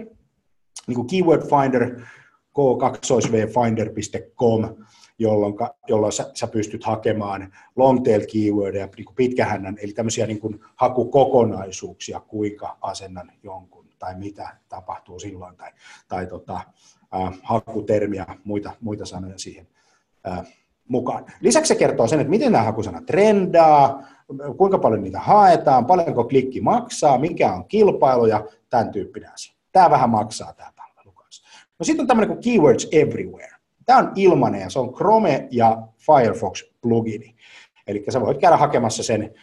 [0.87, 2.01] niin kuin Keyword Finder,
[2.57, 4.75] k2vfinder.com,
[5.19, 5.53] jolloin,
[5.87, 12.19] jolloin sä, sä pystyt hakemaan long tail keywordia, niin pitkähännän, eli tämmöisiä niin kuin hakukokonaisuuksia,
[12.19, 15.71] kuinka asennan jonkun tai mitä tapahtuu silloin, tai,
[16.07, 16.61] tai tota,
[17.15, 19.67] äh, hakutermiä, muita, muita sanoja siihen
[20.27, 20.47] äh,
[20.87, 21.25] mukaan.
[21.41, 24.03] Lisäksi se kertoo sen, että miten nämä hakusanat trendaa,
[24.57, 29.53] kuinka paljon niitä haetaan, paljonko klikki maksaa, mikä on kilpailu ja tämän tyyppinen asia.
[29.71, 31.47] Tämä vähän maksaa tämä palvelu kanssa.
[31.79, 33.55] No sitten on tämmöinen kuin Keywords Everywhere.
[33.85, 37.35] Tämä on ilmainen ja se on Chrome ja Firefox plugini.
[37.87, 39.33] Eli sä voit käydä hakemassa sen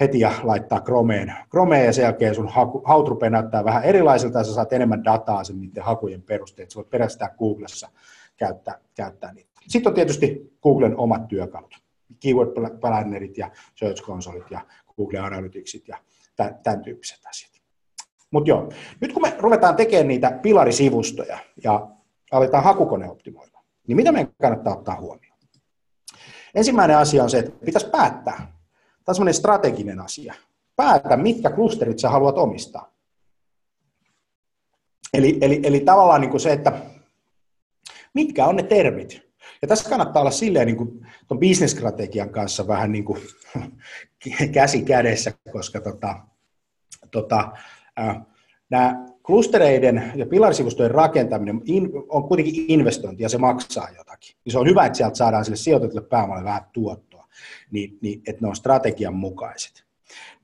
[0.00, 2.50] heti ja laittaa Chromeen, Chromeen ja sen jälkeen sun
[2.84, 6.70] haut rupeaa näyttää vähän erilaiselta ja sä saat enemmän dataa sen niiden hakujen perusteet.
[6.70, 7.88] Sä voit perästää Googlessa
[8.36, 9.50] käyttää, käyttää niitä.
[9.68, 11.83] Sitten on tietysti Googlen omat työkalut.
[12.20, 14.60] Keyword Plannerit ja Search Consolit ja
[14.96, 15.98] Google Analyticsit ja
[16.36, 17.52] tämän tyyppiset asiat.
[18.30, 18.68] Mutta joo,
[19.00, 21.88] nyt kun me ruvetaan tekemään niitä pilarisivustoja ja
[22.30, 25.38] aletaan hakukone optimoida, niin mitä meidän kannattaa ottaa huomioon?
[26.54, 28.36] Ensimmäinen asia on se, että pitäisi päättää.
[28.36, 30.34] Tämä on semmoinen strateginen asia.
[30.76, 32.92] Päätä, mitkä klusterit sä haluat omistaa.
[35.14, 36.72] Eli, eli, eli tavallaan niin kuin se, että
[38.14, 39.23] mitkä on ne termit.
[39.64, 43.20] Ja tässä kannattaa olla silleen niin kuin tuon bisnesstrategian kanssa vähän niin kuin
[44.52, 46.16] käsi kädessä, koska tota,
[47.10, 47.52] tota,
[48.00, 48.20] äh,
[48.70, 51.60] nämä klustereiden ja pilarisivustojen rakentaminen
[52.08, 54.36] on kuitenkin investointi ja se maksaa jotakin.
[54.44, 57.28] Niin se on hyvä, että sieltä saadaan sille sijoitetulle pääomalle vähän tuottoa,
[57.70, 59.84] niin, niin että ne on strategian mukaiset.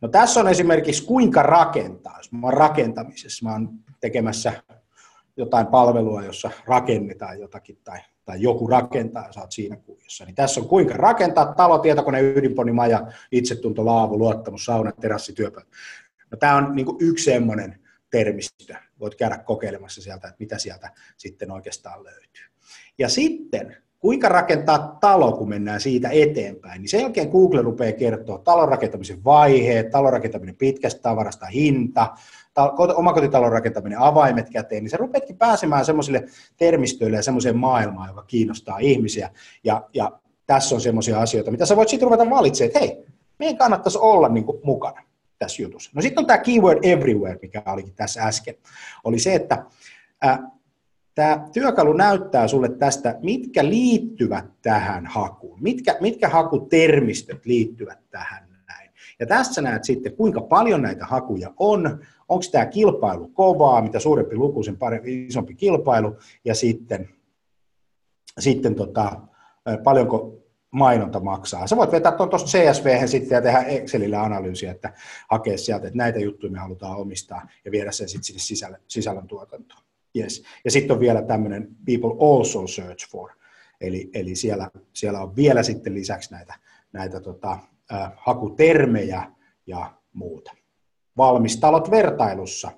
[0.01, 2.17] No tässä on esimerkiksi kuinka rakentaa.
[2.17, 3.69] Jos mä oon rakentamisessa, mä oon
[4.01, 4.53] tekemässä
[5.37, 7.99] jotain palvelua, jossa rakennetaan jotakin tai,
[8.31, 10.25] tai joku rakentaa ja oot siinä kuviossa.
[10.25, 15.71] Niin tässä on kuinka rakentaa talo, tietokone, ydinponi, maja, itsetunto, laavu, luottamus, sauna, terassi, työpöytä.
[16.31, 18.75] No, tämä on niin yksi semmoinen termistö.
[19.01, 22.45] Voit käydä kokeilemassa sieltä, että mitä sieltä sitten oikeastaan löytyy.
[22.99, 28.39] Ja sitten, kuinka rakentaa talo, kun mennään siitä eteenpäin, niin sen jälkeen Google rupeaa kertoa
[28.39, 32.15] talon rakentamisen vaiheet, talon rakentaminen pitkästä tavarasta, hinta,
[32.97, 36.25] omakotitalon rakentaminen avaimet käteen, niin se rupeatkin pääsemään semmoisille
[36.57, 39.31] termistöille ja semmoiseen maailmaan, joka kiinnostaa ihmisiä.
[39.65, 43.05] Ja, ja tässä on semmoisia asioita, mitä sä voit sitten ruveta valitsemaan, että hei,
[43.39, 45.03] meidän kannattaisi olla niin kuin mukana
[45.39, 45.91] tässä jutussa.
[45.95, 48.55] No sitten on tämä keyword everywhere, mikä olikin tässä äsken.
[49.05, 49.65] Oli se, että
[50.23, 50.51] ää,
[51.15, 58.91] tämä työkalu näyttää sulle tästä, mitkä liittyvät tähän hakuun, mitkä, mitkä hakutermistöt liittyvät tähän näin.
[59.21, 64.37] Ja tässä näet sitten, kuinka paljon näitä hakuja on, onko tämä kilpailu kovaa, mitä suurempi
[64.37, 67.09] luku, sen parempi, isompi kilpailu, ja sitten,
[68.39, 69.21] sitten tota,
[69.85, 70.37] paljonko
[70.71, 71.67] mainonta maksaa.
[71.67, 74.93] Sä voit vetää tuosta CSV sitten ja tehdä Excelillä analyysiä, että
[75.31, 79.27] hakea sieltä, että näitä juttuja me halutaan omistaa ja viedä sen sitten sinne sisällön, sisällön
[79.27, 79.83] tuotantoon.
[80.17, 80.45] Yes.
[80.65, 83.31] Ja sitten on vielä tämmöinen people also search for,
[83.81, 86.55] eli, eli siellä, siellä on vielä sitten lisäksi näitä,
[86.93, 87.59] näitä tota,
[87.93, 89.33] äh, hakutermejä
[89.67, 90.53] ja muuta.
[91.17, 92.71] Valmistalot vertailussa.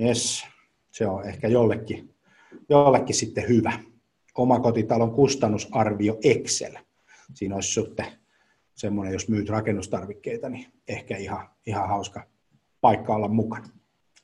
[0.00, 0.46] Yes.
[0.90, 2.14] Se on ehkä jollekin,
[2.68, 3.72] jollekin sitten hyvä.
[4.34, 6.72] Omakotitalon kustannusarvio Excel
[7.34, 8.06] siinä olisi sitten
[8.74, 12.22] semmoinen, jos myyt rakennustarvikkeita, niin ehkä ihan, ihan hauska
[12.80, 13.68] paikka olla mukana.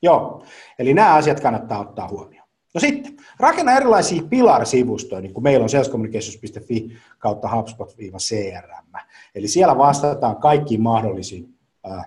[0.02, 0.44] Joo,
[0.78, 2.48] eli nämä asiat kannattaa ottaa huomioon.
[2.74, 9.00] No sitten, rakenna erilaisia pilarsivustoja, niin kuin meillä on salescommunications.fi kautta HubSpot-CRM.
[9.34, 11.54] Eli siellä vastataan kaikkiin mahdollisiin
[11.90, 12.04] äh,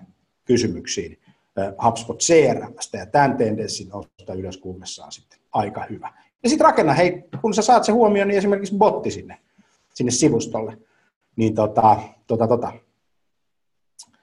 [0.48, 1.18] kysymyksiin
[1.84, 4.60] HubSpot CRMstä, ja tämän tendenssin nostaa ylös
[5.04, 6.12] on sitten aika hyvä.
[6.42, 9.38] Ja sitten rakenna, hei, kun sä saat se huomioon, niin esimerkiksi botti sinne,
[9.94, 10.78] sinne sivustolle
[11.36, 12.72] niin tota, tota, tota,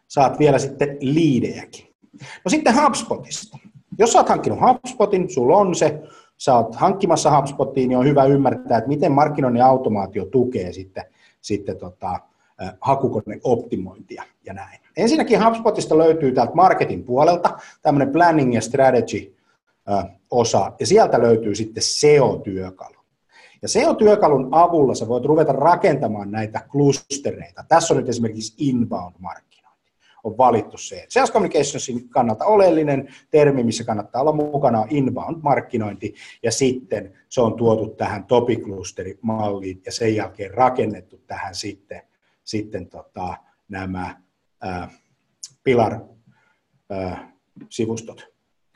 [0.07, 1.85] saat vielä sitten liidejäkin.
[2.45, 3.57] No sitten HubSpotista.
[3.97, 6.01] Jos sä oot hankkinut HubSpotin, sulla on se,
[6.37, 11.03] sä oot hankkimassa HubSpotiin, niin on hyvä ymmärtää, että miten markkinoinnin automaatio tukee sitten,
[11.41, 12.19] sitten tota,
[12.81, 14.79] hakukoneen optimointia ja näin.
[14.97, 19.35] Ensinnäkin HubSpotista löytyy täältä marketin puolelta tämmöinen planning ja strategy
[20.31, 22.95] osa, ja sieltä löytyy sitten SEO-työkalu.
[23.61, 27.65] Ja SEO-työkalun avulla sä voit ruveta rakentamaan näitä klustereita.
[27.67, 29.91] Tässä on nyt esimerkiksi inbound-markkinointi.
[30.23, 31.05] On valittu se.
[31.09, 37.53] Sales Communicationsin kannalta oleellinen termi, missä kannattaa olla mukana, on inbound-markkinointi, ja sitten se on
[37.53, 42.01] tuotu tähän topic-klusteri-malliin, ja sen jälkeen rakennettu tähän sitten,
[42.45, 44.21] sitten tota, nämä
[44.61, 44.89] ää,
[45.63, 48.27] Pilar-sivustot.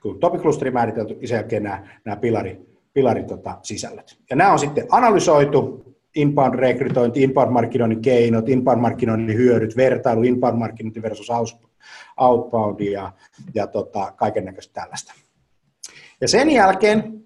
[0.01, 2.61] Kun topic-klusteri määritelty, ja sen jälkeen nämä, nämä pilari,
[2.93, 4.19] pilarin tota, sisällöt.
[4.29, 11.29] Ja nämä on sitten analysoitu, inbound-rekrytointi, inbound-markkinoinnin keinot, inbound-markkinoinnin hyödyt, vertailu, inbound-markkinointi versus
[12.17, 13.13] outbound ja,
[13.53, 15.13] ja tota, kaiken näköistä tällaista.
[16.21, 17.23] Ja sen jälkeen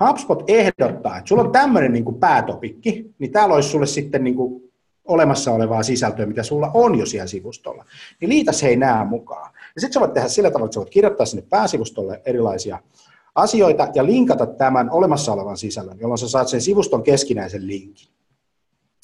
[0.00, 4.72] HubSpot ehdottaa, että sulla on tämmöinen niin päätopikki, niin täällä olisi sulle sitten niin kuin
[5.04, 7.84] olemassa olevaa sisältöä, mitä sulla on jo siellä sivustolla.
[8.20, 9.52] Niin liitäs hei nämä mukaan.
[9.74, 12.78] Ja sitten sä voit tehdä sillä tavalla, että sä voit kirjoittaa sinne pääsivustolle erilaisia
[13.34, 18.08] asioita ja linkata tämän olemassa olevan sisällön, jolloin sä saat sen sivuston keskinäisen linkin.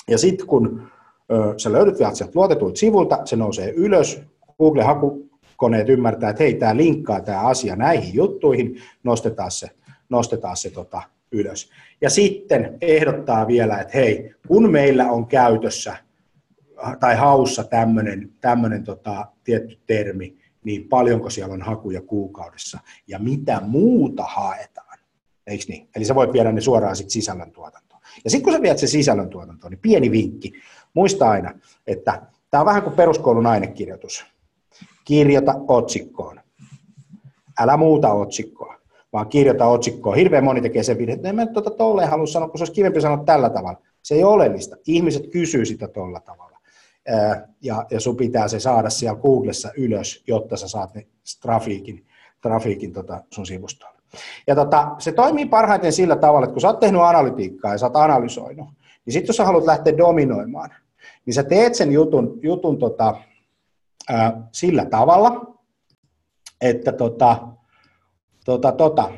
[0.08, 0.82] Ja sitten kun
[1.32, 4.22] ö, sä löydät vielä sieltä luotetuilta sivulta, se nousee ylös,
[4.58, 9.70] Google-hakukoneet ymmärtää, että hei, tämä linkkaa tämä asia näihin juttuihin, nostetaan se,
[10.08, 11.70] nostetaan se tota, ylös.
[12.00, 15.96] Ja sitten ehdottaa vielä, että hei, kun meillä on käytössä
[17.00, 23.60] tai haussa tämmöinen, tämmöinen tota, tietty termi, niin paljonko siellä on hakuja kuukaudessa ja mitä
[23.60, 24.98] muuta haetaan.
[25.46, 25.88] Eikö niin?
[25.96, 28.02] Eli sä voit viedä ne suoraan sit sisällöntuotantoon.
[28.24, 30.52] Ja sitten kun sä viet se sisällöntuotantoon, niin pieni vinkki.
[30.94, 31.54] Muista aina,
[31.86, 34.26] että tämä on vähän kuin peruskoulun ainekirjoitus.
[35.04, 36.40] Kirjoita otsikkoon.
[37.58, 38.79] Älä muuta otsikkoa,
[39.12, 40.16] vaan kirjoita otsikkoon.
[40.16, 42.72] Hirveän moni tekee sen videon, että en mä tuota tolleen halua sanoa, kun se olisi
[42.72, 43.80] kivempi sanoa tällä tavalla.
[44.02, 44.76] Se ei ole oleellista.
[44.86, 46.50] Ihmiset kysyy sitä tolla tavalla
[47.62, 51.06] ja, ja sun pitää se saada siellä Googlessa ylös, jotta sä saat ne
[51.42, 52.06] trafiikin,
[52.42, 54.00] trafiikin tota sun sivustolle.
[54.46, 57.86] Ja tota, se toimii parhaiten sillä tavalla, että kun sä oot tehnyt analytiikkaa ja sä
[57.86, 58.68] oot analysoinut,
[59.06, 60.70] niin sitten jos sä haluat lähteä dominoimaan,
[61.26, 63.14] niin sä teet sen jutun, jutun tota,
[64.08, 65.54] ää, sillä tavalla,
[66.60, 67.48] että tota,
[68.50, 69.10] tota, tota,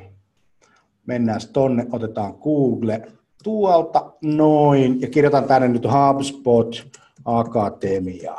[1.06, 3.02] mennään tonne, otetaan Google
[3.42, 6.86] tuolta, noin, ja kirjoitan tänne nyt HubSpot,
[7.24, 8.34] Akatemia.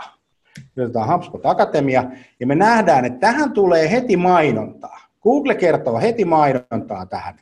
[0.74, 2.04] Kirjoitetaan HubSpot Akatemia,
[2.40, 5.00] ja me nähdään, että tähän tulee heti mainontaa.
[5.24, 7.40] Google kertoo heti mainontaa tähän.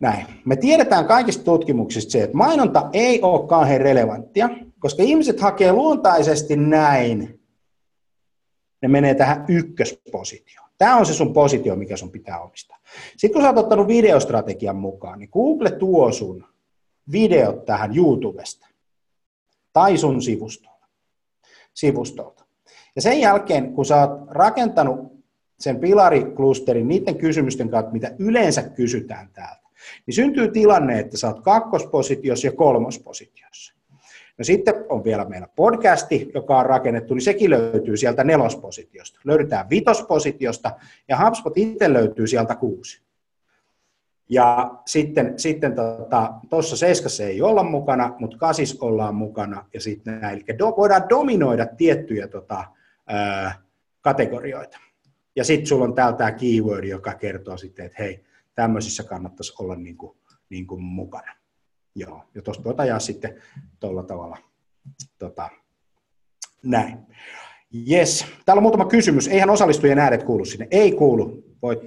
[0.00, 0.26] Näin.
[0.44, 4.48] Me tiedetään kaikista tutkimuksista se, että mainonta ei ole kauhean relevanttia,
[4.78, 7.40] koska ihmiset hakee luontaisesti näin.
[8.82, 10.63] Ne menee tähän ykköspositioon.
[10.78, 12.78] Tämä on se sun positio, mikä sun pitää omistaa.
[13.16, 16.44] Sitten kun sä oot ottanut videostrategian mukaan, niin Google tuo sun
[17.12, 18.66] videot tähän YouTubesta
[19.72, 20.86] tai sun sivustolta.
[21.74, 22.44] sivustolta.
[22.96, 25.14] Ja sen jälkeen, kun sä oot rakentanut
[25.58, 29.68] sen pilariklusterin niiden kysymysten kautta, mitä yleensä kysytään täältä,
[30.06, 33.73] niin syntyy tilanne, että sä oot kakkospositiossa ja kolmospositiossa.
[34.38, 39.20] No sitten on vielä meillä podcasti, joka on rakennettu, niin sekin löytyy sieltä nelospositiosta.
[39.24, 40.70] Löydetään vitospositiosta
[41.08, 43.02] ja HubSpot itse löytyy sieltä kuusi.
[44.28, 46.34] Ja sitten, sitten tota,
[46.74, 50.44] seiskassa ei olla mukana, mutta kasis ollaan mukana ja sitten näin.
[50.48, 52.64] Eli do, voidaan dominoida tiettyjä tota,
[53.06, 53.54] ää,
[54.00, 54.78] kategorioita.
[55.36, 59.76] Ja sitten sulla on täällä tämä keyword, joka kertoo sitten, että hei, tämmöisissä kannattaisi olla
[59.76, 60.16] niin kuin,
[60.48, 61.43] niin kuin mukana.
[61.94, 63.42] Joo, ja tuosta voit ajaa sitten
[63.80, 64.38] tuolla tavalla
[65.18, 65.50] tota,
[66.62, 66.98] näin.
[67.90, 69.28] Yes, täällä on muutama kysymys.
[69.28, 70.68] Eihän osallistujien ääret kuulu sinne.
[70.70, 71.44] Ei kuulu.
[71.62, 71.80] Voit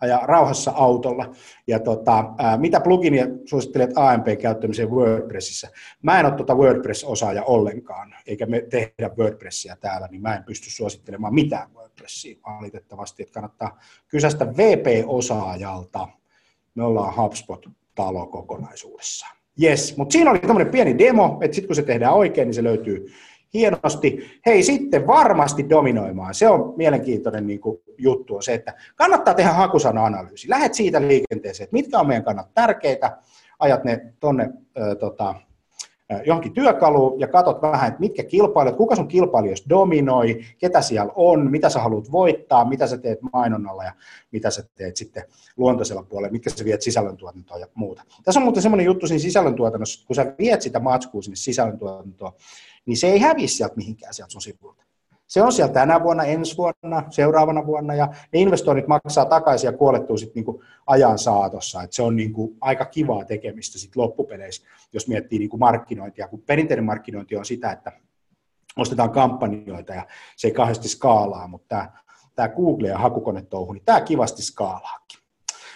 [0.00, 1.34] ajaa rauhassa autolla.
[1.66, 5.70] Ja tota, ää, mitä pluginia suosittelet AMP-käyttämiseen WordPressissä?
[6.02, 10.70] Mä en ole tuota WordPress-osaaja ollenkaan, eikä me tehdä WordPressia täällä, niin mä en pysty
[10.70, 13.22] suosittelemaan mitään WordPressia valitettavasti.
[13.22, 16.08] Että kannattaa kysästä VP-osaajalta.
[16.74, 19.39] Me ollaan HubSpot-talo kokonaisuudessaan.
[19.62, 22.64] Yes, mutta siinä oli tämmöinen pieni demo, että sitten kun se tehdään oikein, niin se
[22.64, 23.06] löytyy
[23.54, 24.40] hienosti.
[24.46, 26.34] Hei, sitten varmasti dominoimaan.
[26.34, 30.50] Se on mielenkiintoinen niin kuin, juttu, on se, että kannattaa tehdä hakusana-analyysi.
[30.50, 33.18] Lähet siitä liikenteeseen, että mitkä on meidän kannat tärkeitä,
[33.58, 34.50] ajat ne tuonne
[35.00, 35.34] tota,
[36.26, 41.50] johonkin työkaluun ja katsot vähän, että mitkä kilpailijat, kuka sun kilpailijoista dominoi, ketä siellä on,
[41.50, 43.92] mitä sä haluat voittaa, mitä sä teet mainonnalla ja
[44.32, 45.24] mitä sä teet sitten
[45.56, 48.02] luontaisella puolella, mitkä sä viet sisällöntuotantoon ja muuta.
[48.24, 52.32] Tässä on muuten semmoinen juttu siinä sisällöntuotannossa, kun sä viet sitä matskua sinne sisällöntuotantoon,
[52.86, 54.89] niin se ei häviä sieltä mihinkään sieltä sun sivulta.
[55.30, 59.72] Se on siellä tänä vuonna, ensi vuonna, seuraavana vuonna, ja ne investoinnit maksaa takaisin ja
[59.72, 61.82] kuolettuu sitten niin ajan saatossa.
[61.82, 66.28] Et se on niin kuin aika kivaa tekemistä sit loppupeleissä, jos miettii niin kuin markkinointia,
[66.28, 67.92] kun perinteinen markkinointi on sitä, että
[68.76, 71.86] ostetaan kampanjoita ja se ei kauheasti skaalaa, mutta
[72.34, 75.20] tämä Google ja hakukonetouhu, niin tämä kivasti skaalaakin.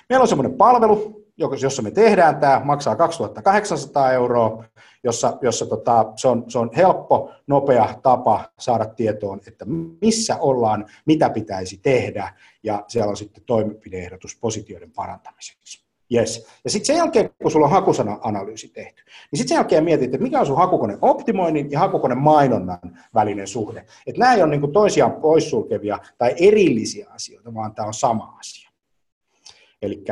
[0.08, 1.24] Meillä on semmoinen palvelu,
[1.60, 4.64] jossa me tehdään tämä, maksaa 2800 euroa,
[5.04, 9.64] jossa, jossa tota, se, on, se on helppo, nopea tapa saada tietoon, että
[10.00, 15.84] missä ollaan, mitä pitäisi tehdä, ja siellä on sitten toimenpideehdotus positioiden parantamiseksi.
[16.14, 16.46] Yes.
[16.64, 20.22] Ja sitten sen jälkeen, kun sulla on hakusana-analyysi tehty, niin sitten sen jälkeen mietit, että
[20.22, 22.78] mikä on sun hakukone optimoinnin ja hakukone mainonnan
[23.14, 23.86] välinen suhde.
[24.06, 28.70] Että nämä ei ole niin toisiaan poissulkevia tai erillisiä asioita, vaan tämä on sama asia.
[29.82, 30.04] Eli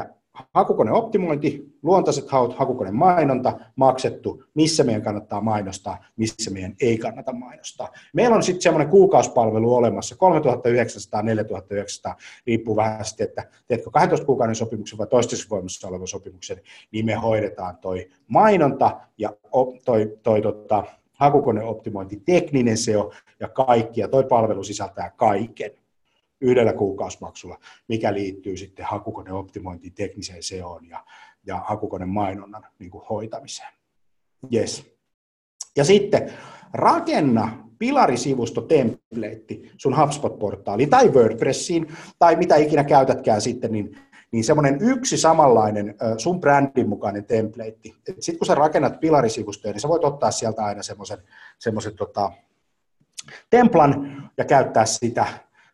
[0.55, 7.33] hakukone optimointi, luontaiset haut, hakukone mainonta, maksettu, missä meidän kannattaa mainostaa, missä meidän ei kannata
[7.33, 7.89] mainostaa.
[8.13, 12.17] Meillä on sitten semmoinen kuukausipalvelu olemassa, 3900, 4900,
[12.47, 16.61] riippuu vähän sitten, että teetkö 12 kuukauden sopimuksen vai toistaiseksi voimassa olevan sopimuksen,
[16.93, 19.33] niin me hoidetaan toi mainonta ja
[19.85, 25.71] toi, toi tota, hakukoneoptimointi, tekninen SEO ja kaikki, ja toi palvelu sisältää kaiken
[26.43, 31.05] yhdellä kuukausimaksulla, mikä liittyy sitten hakukoneoptimointiin, tekniseen SEOon ja,
[31.47, 33.73] ja hakukone mainonnan niin kuin hoitamiseen.
[34.55, 34.93] Yes.
[35.77, 36.33] Ja sitten
[36.73, 41.87] rakenna pilarisivusto templeitti sun HubSpot-portaaliin tai WordPressiin
[42.19, 43.99] tai mitä ikinä käytätkään sitten, niin,
[44.31, 47.95] niin semmoinen yksi samanlainen sun brändin mukainen templeitti.
[48.21, 51.19] Sitten kun sä rakennat pilarisivustoja, niin sä voit ottaa sieltä aina semmoisen,
[51.59, 52.33] semmoisen tota,
[53.51, 55.27] templan ja käyttää sitä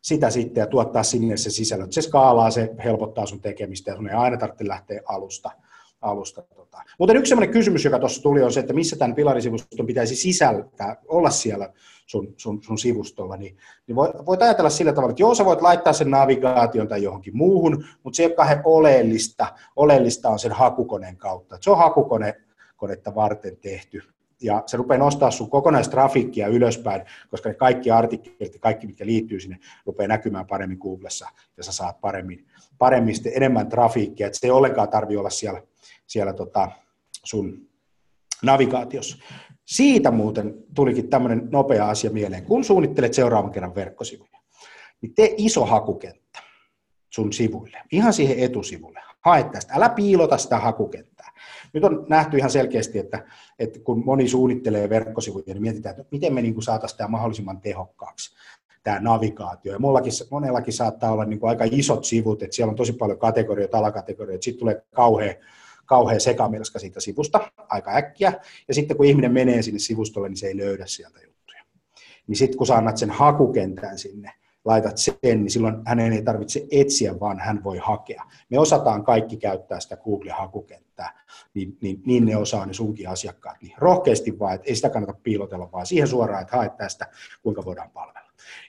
[0.03, 1.93] sitä sitten ja tuottaa sinne se sisällöt.
[1.93, 5.51] Se skaalaa, se helpottaa sun tekemistä ja sun ei aina tarvitse lähteä alusta.
[6.01, 6.79] alusta tota.
[6.99, 10.97] Mutta yksi sellainen kysymys, joka tuossa tuli, on se, että missä tämän pilarisivuston pitäisi sisältää,
[11.09, 11.73] olla siellä
[12.07, 13.57] sun, sun, sun sivustolla, niin,
[13.87, 17.85] niin voit, ajatella sillä tavalla, että joo, sä voit laittaa sen navigaation tai johonkin muuhun,
[18.03, 18.35] mutta se ei
[18.65, 19.47] oleellista.
[19.77, 21.59] Oleellista on sen hakukoneen kautta.
[21.61, 22.35] Se on hakukone
[22.77, 24.03] konetta varten tehty
[24.43, 29.41] ja se rupeaa nostaa sun kokonaistrafiikkia ylöspäin, koska ne kaikki artikkelit ja kaikki, mitkä liittyy
[29.41, 32.47] sinne, rupeaa näkymään paremmin Googlessa ja sä saat paremmin,
[32.79, 35.63] paremmin sitten enemmän trafiikkia, että se ei ollenkaan tarvi olla siellä,
[36.07, 36.71] siellä tota
[37.25, 37.69] sun
[38.43, 39.17] navigaatiossa.
[39.65, 44.39] Siitä muuten tulikin tämmöinen nopea asia mieleen, kun suunnittelet seuraavan kerran verkkosivuja,
[45.01, 46.43] niin tee iso hakukenttä
[47.11, 49.08] sun sivuille, ihan siihen etusivulle.
[49.29, 51.33] Hae tästä, älä piilota sitä hakukenttää.
[51.73, 53.27] Nyt on nähty ihan selkeästi, että,
[53.59, 58.37] että kun moni suunnittelee verkkosivuja, niin mietitään, että miten me niin saataisiin tämä mahdollisimman tehokkaaksi
[58.83, 59.73] tämä navigaatio.
[59.73, 63.19] Ja monellakin, monellakin saattaa olla niin kuin aika isot sivut, että siellä on tosi paljon
[63.19, 65.35] kategorioita, alakategorioita, sitten tulee kauhean,
[65.87, 68.33] kauhean sekamelska siitä sivusta aika äkkiä,
[68.69, 71.63] ja sitten kun ihminen menee sinne sivustolle, niin se ei löydä sieltä juttuja.
[72.27, 74.33] Niin sitten kun sä annat sen hakukentän sinne,
[74.69, 78.25] laitat sen, niin silloin hänen ei tarvitse etsiä, vaan hän voi hakea.
[78.51, 81.21] Me osataan kaikki käyttää sitä Google-hakukenttää,
[81.55, 83.57] niin, niin, niin ne osaa ne sunkin asiakkaat.
[83.63, 87.07] Niin rohkeasti vaan, että ei sitä kannata piilotella, vaan siihen suoraan, että haet tästä,
[87.43, 88.28] kuinka voidaan palvella.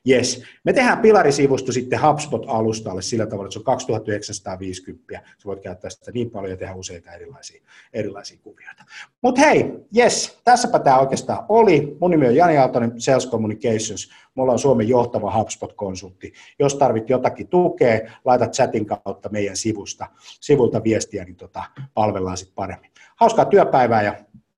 [0.09, 0.43] Yes.
[0.63, 5.21] Me tehdään pilarisivusto sitten HubSpot-alustalle sillä tavalla, että se on 2950.
[5.37, 7.61] Sä voit käyttää sitä niin paljon ja tehdä useita erilaisia,
[7.93, 8.83] erilaisia kuvioita.
[9.21, 11.97] Mutta hei, yes, tässäpä tämä oikeastaan oli.
[12.01, 14.11] Mun nimi on Jani Aaltonen, Sales Communications.
[14.35, 16.33] Mulla on Suomen johtava HubSpot-konsultti.
[16.59, 20.07] Jos tarvit jotakin tukea, laita chatin kautta meidän sivusta,
[20.41, 21.63] sivulta viestiä, niin tota,
[21.93, 22.91] palvellaan sitten paremmin.
[23.15, 24.15] Hauskaa työpäivää ja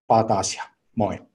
[0.08, 0.70] palataan asiaan.
[0.96, 1.31] Moi!